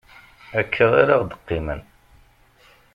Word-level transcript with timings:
Akka 0.59 0.87
ara 1.01 1.15
ɣ-deqqimen. 1.21 1.81